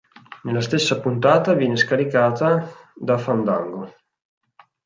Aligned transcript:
Nella 0.41 0.61
stessa 0.61 0.99
puntata, 0.99 1.53
viene 1.53 1.75
scaricata 1.77 2.67
da 2.95 3.19
Fandango. 3.19 3.87